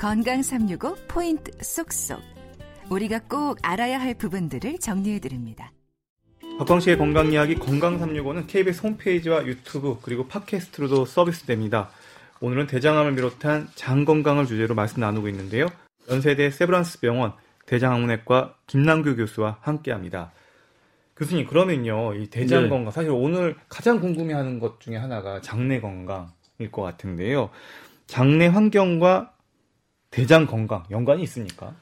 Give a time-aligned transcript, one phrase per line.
[0.00, 2.22] 건강 365 포인트 쏙쏙.
[2.88, 5.72] 우리가 꼭 알아야 할 부분들을 정리해 드립니다.
[6.58, 11.90] 박광식의 건강 이야기 건강 365는 KBS 홈페이지와 유튜브 그리고 팟캐스트로도 서비스됩니다.
[12.40, 15.66] 오늘은 대장암을 비롯한 장 건강을 주제로 말씀 나누고 있는데요.
[16.08, 17.34] 연세대 세브란스 병원
[17.66, 20.32] 대장학문외과 김남규 교수와 함께합니다.
[21.14, 22.68] 교수님 그러면요 이 대장 네.
[22.70, 27.50] 건강 사실 오늘 가장 궁금해하는 것 중에 하나가 장내 건강일 것 같은데요.
[28.06, 29.34] 장내 환경과
[30.10, 31.74] 대장 건강 연관이 있습니까?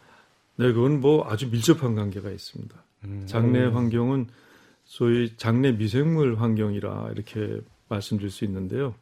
[0.57, 2.75] 네, 그건 뭐 아주 밀접한 관계가 있습니다.
[3.05, 3.23] 음.
[3.27, 4.27] 장내 환경은
[4.85, 8.95] 소위 장내 미생물 환경이라 이렇게 말씀드릴 수 있는데요.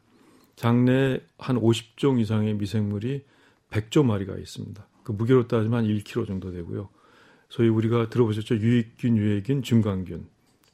[0.55, 3.23] 장내 한 50종 이상의 미생물이
[3.71, 4.85] 100조 마리가 있습니다.
[5.03, 6.89] 그 무게로 따지면 한 1kg 정도 되고요.
[7.49, 8.57] 소위 우리가 들어보셨죠?
[8.57, 10.27] 유익균, 유해균, 중간균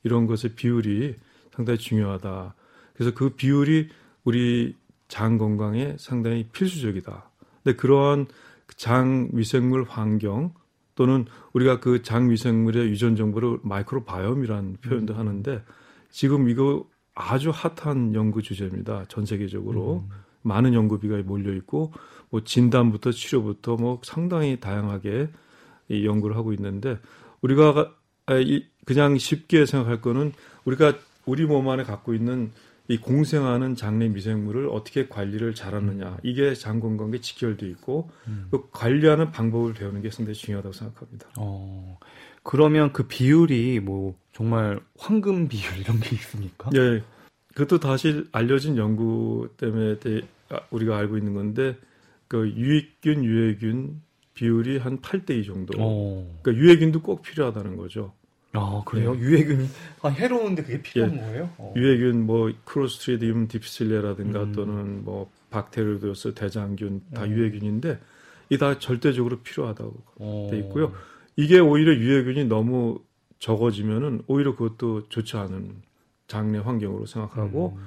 [0.04, 1.16] 이런 것의 비율이
[1.56, 2.56] 상당히 중요하다.
[2.94, 3.90] 그래서 그 비율이
[4.24, 4.76] 우리
[5.08, 7.30] 장 건강에 상당히 필수적이다.
[7.64, 8.28] 근데 그러한
[8.76, 10.54] 장 미생물 환경
[10.96, 15.20] 또는 우리가 그장 미생물의 유전 정보를 microbiome이라는 표현도 음.
[15.20, 15.64] 하는데
[16.10, 19.06] 지금 이거 아주 핫한 연구 주제입니다.
[19.08, 20.10] 전 세계적으로 음.
[20.42, 21.94] 많은 연구비가 몰려 있고
[22.30, 25.30] 뭐 진단부터 치료부터 뭐 상당히 다양하게
[25.90, 27.00] 이 연구를 하고 있는데
[27.42, 27.94] 우리가
[28.86, 30.34] 그냥 쉽게 생각할 거는
[30.66, 30.94] 우리가
[31.26, 32.52] 우리 몸 안에 갖고 있는
[32.90, 36.18] 이 공생하는 장내 미생물을 어떻게 관리를 잘하느냐 음.
[36.24, 38.48] 이게 장 건강에 직결돼 있고 음.
[38.52, 41.30] 그 관리하는 방법을 배우는 게 상당히 중요하다고 생각합니다.
[41.38, 41.98] 어,
[42.44, 46.70] 그러면 그 비율이 뭐 정말 황금 비율 이런 게 있습니까?
[46.72, 47.02] 네,
[47.56, 49.98] 그것도 다시 알려진 연구 때문에
[50.50, 51.78] 아, 우리가 알고 있는 건데
[52.28, 54.02] 그 유익균 유해균
[54.34, 55.80] 비율이 한 8대 2 정도.
[55.80, 56.40] 오.
[56.42, 58.14] 그러니까 유해균도 꼭 필요하다는 거죠.
[58.54, 59.14] 아 그래요?
[59.16, 59.20] 네.
[59.20, 59.68] 유해균이
[60.04, 61.20] 아, 해로운데 그게 필요한 예.
[61.20, 61.50] 거예요?
[61.58, 61.74] 어.
[61.76, 64.52] 유해균 뭐 크로스트리디움 디피실레라든가 음.
[64.52, 67.32] 또는 뭐 박테리오도스 대장균 다 음.
[67.32, 68.00] 유해균인데
[68.50, 70.48] 이 다 절대적으로 필요하다고 오.
[70.52, 70.94] 돼 있고요.
[71.36, 73.00] 이게 오히려 유해균이 너무
[73.40, 75.82] 적어지면은 오히려 그것도 좋지 않은
[76.28, 77.84] 장내 환경으로 생각하고 음.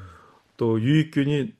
[0.56, 1.52] 또 유익균이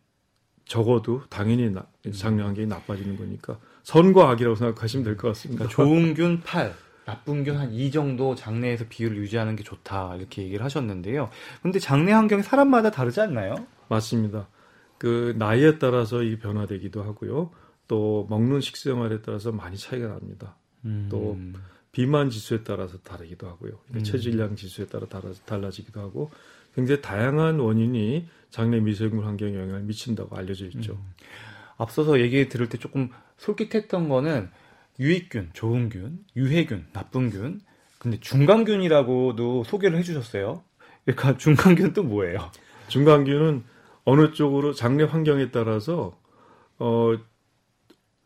[0.65, 5.67] 적어도 당연히 나, 장내 환경이 나빠지는 거니까 선과 악이라고 생각하시면 될 것 같습니다.
[5.69, 6.75] 그러니까 좋은 균 8,
[7.07, 11.31] 나쁜 균한2 정도 장내에서 비율을 유지하는 게 좋다 이렇게 얘기를 하셨는데요.
[11.63, 13.55] 근데 장내 환경이 사람마다 다르지 않나요?
[13.89, 14.49] 맞습니다.
[14.99, 17.51] 그 나이에 따라서 이 변화되기도 하고요.
[17.87, 20.57] 또 먹는 식생활에 따라서 많이 차이가 납니다.
[20.85, 21.07] 음.
[21.09, 21.39] 또
[21.93, 23.79] 비만 지수에 따라서 다르기도 하고요.
[23.87, 24.03] 그러니까 음.
[24.03, 25.07] 체질량 지수에 따라
[25.45, 26.31] 달라지기도 하고
[26.75, 30.95] 굉장히 다양한 원인이 장내 미생물 환경에 영향을 미친다고 알려져 있죠.
[30.95, 31.15] 음.
[31.77, 34.51] 앞서서 얘기 들을 때 조금 솔깃했던 거는
[34.99, 37.61] 유익균, 좋은 균, 유해균, 나쁜 균.
[37.99, 40.63] 근데 중간균이라고도 소개를 해주셨어요.
[41.05, 42.51] 그러니까 중간균 또 뭐예요?
[42.89, 43.65] 중간균은
[44.05, 46.19] 어느 쪽으로 장내 환경에 따라서
[46.79, 47.15] 어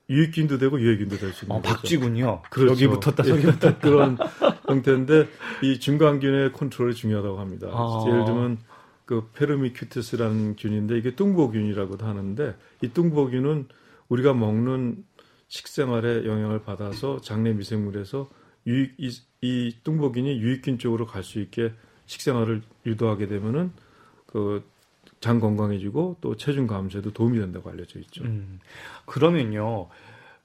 [0.09, 2.43] 유익균도 되고 유해균도 될 수 있는 어, 박쥐군요.
[2.51, 2.73] 그렇죠.
[2.73, 4.19] 여기 붙었다 저기 붙었다 그런
[4.67, 5.29] 형태인데
[5.63, 7.69] 이 중간균의 컨트롤이 중요하다고 합니다.
[7.73, 8.05] 아.
[8.09, 8.59] 예를 들면
[9.05, 13.69] 그 페르미큐티스라는 균인데 이게 뚱보균이라고도 하는데 이 뚱보균은
[14.09, 15.05] 우리가 먹는
[15.51, 18.31] 식생활에 영향을 받아서 장내 미생물에서
[18.67, 19.11] 유익 이,
[19.43, 21.75] 이 뚱보균이 유익균 쪽으로 갈 수 있게
[22.07, 23.73] 식생활을 유도하게 되면은
[24.27, 24.65] 그
[25.21, 28.25] 장 건강해지고 또 체중 감소에도 도움이 된다고 알려져 있죠.
[28.25, 28.59] 음,
[29.05, 29.89] 그러면요.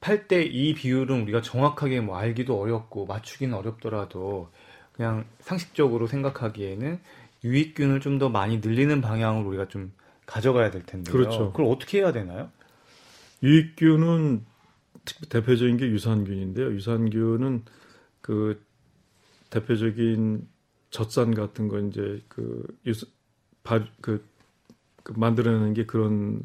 [0.01, 4.49] 8대 2 비율은 우리가 정확하게 뭐 알기도 어렵고 맞추기는 어렵더라도
[4.91, 6.99] 그냥 상식적으로 생각하기에는
[7.45, 9.93] 유익균을 좀 더 많이 늘리는 방향으로 우리가 좀
[10.25, 11.13] 가져가야 될 텐데요.
[11.13, 11.51] 그렇죠.
[11.51, 12.49] 그걸 어떻게 해야 되나요?
[13.43, 14.45] 유익균은
[15.29, 16.71] 대표적인 게 유산균인데요.
[16.73, 17.63] 유산균은
[18.21, 18.61] 그
[19.49, 20.47] 대표적인
[20.89, 23.05] 젖산 같은 거 이제 그 유스
[24.01, 24.23] 그,
[25.03, 26.41] 그 만들어내는 게 그런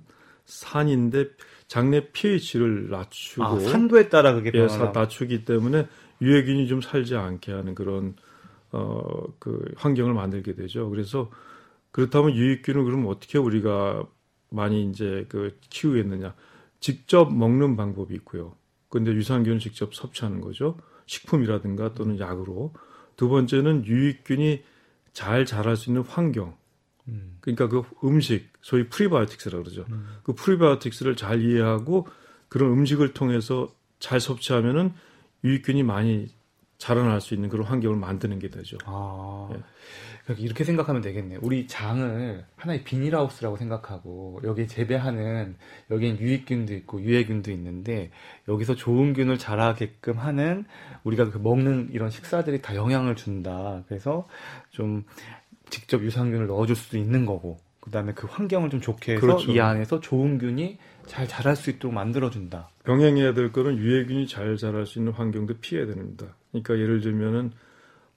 [0.47, 1.31] 산인데
[1.69, 5.87] 장내 pH를 낮추고 아, 산도에 따라 그게 예, 낮추기 때문에
[6.21, 8.15] 유해균이 좀 살지 않게 하는 그런
[8.73, 9.11] 어
[9.41, 10.89] 그 환경을 만들게 되죠.
[10.91, 11.31] 그래서
[11.91, 14.05] 그렇다면 유익균을 그럼 어떻게 우리가
[14.51, 16.35] 많이 이제 그 키우겠느냐?
[16.81, 18.57] 직접 먹는 방법이 있고요.
[18.89, 20.77] 근데 유산균을 직접 섭취하는 거죠.
[21.07, 22.73] 식품이라든가 또는 약으로.
[23.17, 24.63] 두 번째는 유익균이
[25.13, 26.57] 잘 자랄 수 있는 환경.
[27.09, 27.37] 음.
[27.41, 29.85] 그러니까 그 음식, 소위 prebiotics라고 그러죠.
[29.91, 30.07] 음.
[30.23, 32.09] 그 prebiotics를 잘 이해하고
[32.49, 33.69] 그런 음식을 통해서
[33.99, 34.93] 잘 섭취하면은
[35.45, 36.29] 유익균이 많이
[36.79, 38.79] 자라날 수 있는 그런 환경을 만드는 게 되죠.
[38.87, 39.63] 아, 예.
[40.39, 41.41] 이렇게 생각하면 되겠네요.
[41.43, 45.57] 우리 장을 하나의 비닐하우스라고 생각하고 여기 재배하는
[45.91, 48.11] 여기엔 유익균도 있고 유해균도 있는데
[48.49, 50.65] 여기서 좋은 균을 자라게끔 하는
[51.05, 53.83] 우리가 그 먹는 이런 식사들이 다 영향을 준다.
[53.89, 54.29] 그래서
[54.71, 55.05] 좀
[55.71, 59.51] 직접 유산균을 넣어줄 수도 있는 거고 그다음에 그 환경을 좀 좋게 해서 그렇죠.
[59.53, 62.69] 이 안에서 좋은 균이 잘 자랄 수 있도록 만들어준다.
[62.85, 66.27] 병행해야 될 거는 유해균이 잘 자랄 수 있는 환경도 피해야 됩니다.
[66.51, 67.53] 그러니까 예를 들면은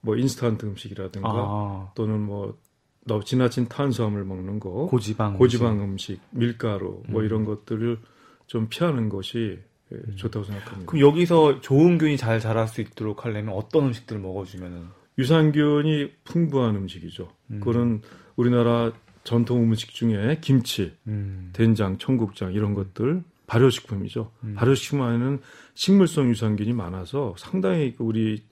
[0.04, 2.58] 뭐 인스턴트 음식이라든가 아, 또는 뭐
[3.06, 5.36] 너무 지나친 탄수화물 먹는 거, 고지방.
[5.38, 7.26] 고지방 음식, 밀가루 뭐 음.
[7.26, 7.98] 이런 것들을
[8.46, 9.58] 좀 피하는 것이
[9.92, 10.90] 예, 좋다고 생각합니다.
[10.90, 14.84] 그럼 여기서 좋은 균이 잘 자랄 수 있도록 하려면 어떤 음식들을 먹어주면은?
[15.18, 17.30] 유산균이 풍부한 음식이죠.
[17.50, 17.60] 음.
[17.60, 18.02] 그거는
[18.36, 18.92] 우리나라
[19.22, 21.50] 전통 음식 중에 김치, 음.
[21.52, 24.32] 된장, 청국장 이런 것들 발효식품이죠.
[24.44, 24.54] 음.
[24.56, 25.40] 발효식품 안에는
[25.74, 28.42] 식물성 유산균이 많아서 상당히 그 우리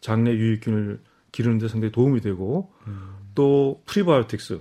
[0.00, 1.02] 장내 유익균을
[1.32, 3.16] 기르는데 상당히 도움이 되고 음.
[3.34, 4.60] 또 프리바이오틱스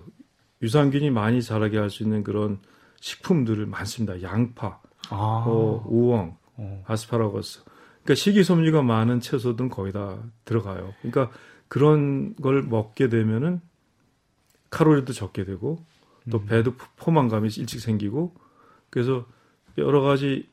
[0.61, 2.59] 유산균이 많이 자라게 할 수 있는 그런
[3.01, 4.21] 식품들을 많습니다.
[4.21, 5.43] 양파, 아.
[5.45, 6.83] 뭐 우엉, 어.
[6.85, 7.63] 아스파라거스.
[8.03, 10.93] 그러니까 식이섬유가 많은 채소들은 거의 다 들어가요.
[11.01, 11.31] 그러니까
[11.69, 13.61] 그런 걸 먹게 되면은
[14.69, 15.83] 칼로리도 적게 되고
[16.29, 16.45] 또 음.
[16.45, 18.35] 배도 포만감이 일찍 생기고
[18.89, 19.25] 그래서
[19.77, 20.49] 여러 가지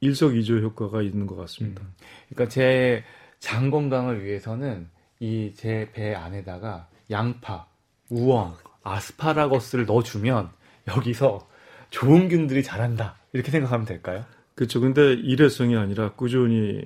[0.00, 1.82] 일석이조 효과가 있는 것 같습니다.
[1.82, 1.92] 음.
[2.30, 3.04] 그러니까 제
[3.40, 4.88] 장 건강을 위해서는
[5.20, 7.66] 이 제 배 안에다가 양파,
[8.08, 10.50] 우엉, 아스파라거스를 넣어주면
[10.88, 11.46] 여기서
[11.90, 13.16] 좋은 균들이 자란다.
[13.32, 14.24] 이렇게 생각하면 될까요?
[14.54, 14.80] 그렇죠.
[14.80, 16.82] 근데 일회성이 아니라 꾸준히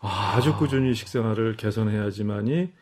[0.00, 2.72] 아, 아주 꾸준히 식생활을 개선해야지만이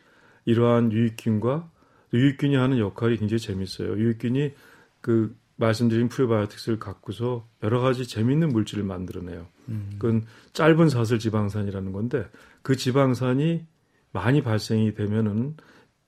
[0.45, 1.69] 이러한 유익균과
[2.13, 3.97] 유익균이 하는 역할이 굉장히 재밌어요.
[3.97, 4.53] 유익균이
[5.01, 9.45] 그 말씀드린 프리바이오틱스를 갖고서 여러 가지 재밌는 물질을 만들어내요.
[9.69, 9.89] 음.
[9.97, 12.27] 그건 짧은 사슬 지방산이라는 건데
[12.61, 13.65] 그 지방산이
[14.11, 15.55] 많이 발생이 되면은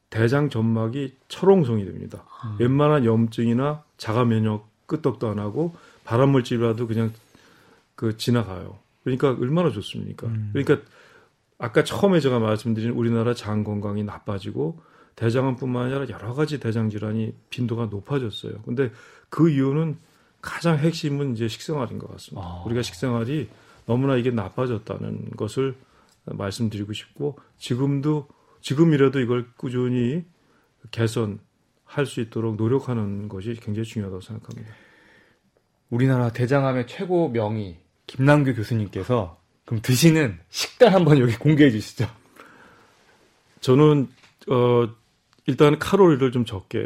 [0.09, 2.25] 대장 점막이 철옹성이 됩니다.
[2.45, 2.55] 음.
[2.59, 7.13] 웬만한 염증이나 자가 면역 끄떡도 안 하고 발암물질이라도 그냥
[7.95, 8.79] 그 지나가요.
[9.03, 10.27] 그러니까 얼마나 좋습니까?
[10.27, 10.49] 음.
[10.53, 10.85] 그러니까
[11.57, 14.81] 아까 처음에 제가 말씀드린 우리나라 장 건강이 나빠지고
[15.15, 18.61] 대장암뿐만 아니라 여러 가지 대장 질환이 빈도가 높아졌어요.
[18.65, 18.91] 근데
[19.29, 19.95] 그 이유는
[20.41, 22.45] 가장 핵심은 이제 식생활인 것 같습니다.
[22.45, 22.63] 아.
[22.65, 23.49] 우리가 식생활이
[23.85, 25.75] 너무나 이게 나빠졌다는 것을
[26.25, 28.27] 말씀드리고 싶고 지금도
[28.61, 30.23] 지금이라도 이걸 꾸준히
[30.91, 34.73] 개선할 수 있도록 노력하는 것이 굉장히 중요하다고 생각합니다.
[35.89, 42.07] 우리나라 대장암의 최고 명의 김남규 교수님께서 그럼 드시는 식단 한번 여기 공개해 주시죠.
[43.59, 44.07] 저는
[44.49, 44.89] 어
[45.45, 46.79] 일단 칼로리를 좀 적게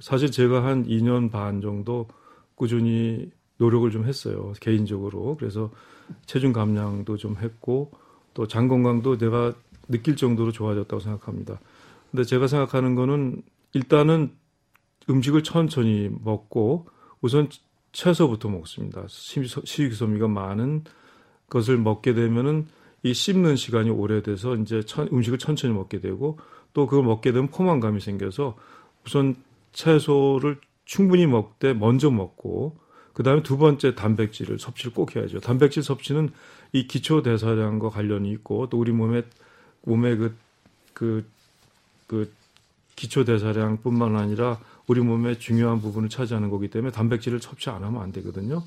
[0.00, 2.08] 사실 제가 한 2년 반 정도
[2.60, 5.70] 꾸준히 노력을 좀 했어요 개인적으로 그래서
[6.26, 7.90] 체중 감량도 좀 했고
[8.34, 9.54] 또 장 건강도 내가
[9.88, 11.58] 느낄 정도로 좋아졌다고 생각합니다.
[12.10, 13.42] 근데 제가 생각하는 거는
[13.72, 14.32] 일단은
[15.08, 16.86] 음식을 천천히 먹고
[17.22, 17.48] 우선
[17.92, 19.04] 채소부터 먹습니다.
[19.08, 20.84] 식이섬유가 많은
[21.48, 22.66] 것을 먹게 되면은
[23.02, 26.38] 이 씹는 시간이 오래돼서 이제 천- 음식을 천천히 먹게 되고
[26.74, 28.56] 또 그걸 먹게 되면 포만감이 생겨서
[29.06, 29.34] 우선
[29.72, 30.60] 채소를
[30.90, 32.76] 충분히 먹되 먼저 먹고
[33.12, 35.38] 그다음에 두 번째 단백질을 섭취를 꼭 해야죠.
[35.38, 36.30] 단백질 섭취는
[36.72, 39.22] 이 기초 대사량과 관련이 있고 또 우리 몸에
[39.82, 40.34] 몸에 그
[40.92, 41.24] 그,
[42.08, 42.32] 그
[42.96, 44.58] 기초 대사량뿐만 아니라
[44.88, 48.64] 우리 몸의 중요한 부분을 차지하는 거기 때문에 단백질을 섭취 안 하면 안 되거든요.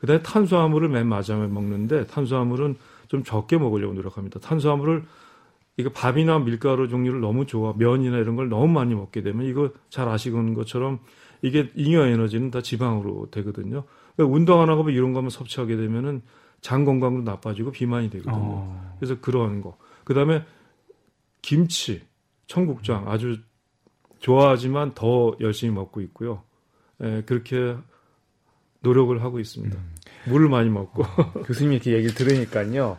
[0.00, 2.76] 그다음에 탄수화물을 맨 마지막에 먹는데 탄수화물은
[3.08, 4.40] 좀 적게 먹으려고 노력합니다.
[4.40, 5.04] 탄수화물을
[5.76, 10.08] 이거 밥이나 밀가루 종류를 너무 좋아 면이나 이런 걸 너무 많이 먹게 되면 이거 잘
[10.08, 11.00] 아시는 것처럼
[11.46, 13.84] 이게 잉여 에너지는 다 지방으로 되거든요.
[14.16, 16.22] 그러니까 운동 안 하고 이런 거만 섭취하게 되면은
[16.60, 18.34] 장 건강도 나빠지고 비만이 되거든요.
[18.36, 18.96] 어.
[18.98, 19.76] 그래서 그러한 거.
[20.04, 20.44] 그다음에
[21.42, 22.02] 김치,
[22.46, 23.38] 청국장 아주
[24.18, 26.42] 좋아하지만 더 열심히 먹고 있고요.
[27.02, 27.76] 예, 그렇게
[28.80, 29.76] 노력을 하고 있습니다.
[30.28, 31.04] 물을 많이 먹고.
[31.44, 32.98] 교수님 이렇게 얘기를 들으니까요.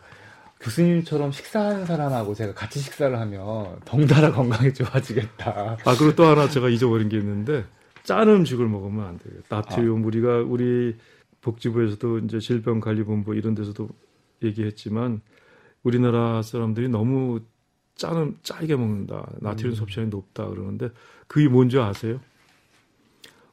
[0.59, 5.77] 교수님처럼 식사하는 사람하고 제가 같이 식사를 하면 덩달아 건강이 좋아지겠다.
[5.85, 7.65] 아, 그리고 또 하나 제가 잊어버린 게 있는데
[8.07, 9.33] 짠 음식을 먹으면 안 돼요.
[9.49, 10.95] 나트륨 우리가 우리
[11.41, 13.89] 복지부에서도 이제 질병관리본부 이런 데서도
[14.43, 15.19] 얘기했지만
[15.83, 17.41] 우리나라 사람들이 너무
[17.95, 19.29] 짠 짜게 먹는다.
[19.41, 20.89] 나트륨 섭취량이 높다 그러는데
[21.27, 22.21] 그게 뭔지 아세요?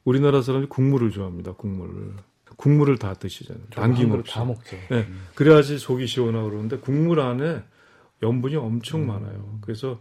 [0.04, 1.54] 우리나라 사람이 국물을 좋아합니다.
[1.54, 2.12] 국물을.
[2.56, 3.64] 국물을 다 드시잖아요.
[3.74, 4.32] 남김없이.
[4.32, 4.76] 다 먹죠.
[4.88, 7.60] 네, 그래야지 속이 시원하고 그러는데 국물 안에
[8.22, 9.08] 염분이 엄청 음.
[9.08, 9.58] 많아요.
[9.62, 10.00] 그래서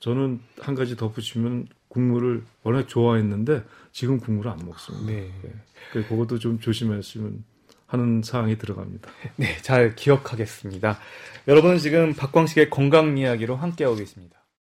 [0.00, 5.12] 저는 한 가지 덧붙이면 국물을 워낙 좋아했는데 지금 국물을 안 먹습니다.
[5.12, 5.30] 네.
[5.92, 7.44] 그래서 그것도 좀 조심했으면
[7.86, 9.10] 하는 사항이 들어갑니다.
[9.36, 10.98] 네, 잘 기억하겠습니다.
[11.48, 14.39] 여러분은 지금 박광식의 건강 이야기로 함께하고 계십니다.